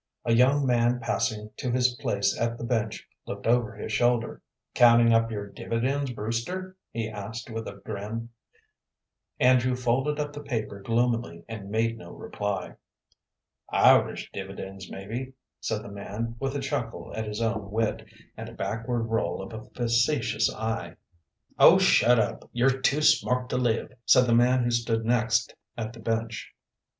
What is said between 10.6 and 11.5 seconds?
gloomily